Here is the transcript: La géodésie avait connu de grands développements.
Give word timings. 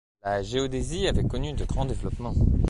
La 0.23 0.41
géodésie 0.41 1.05
avait 1.07 1.27
connu 1.27 1.53
de 1.53 1.63
grands 1.63 1.85
développements. 1.85 2.33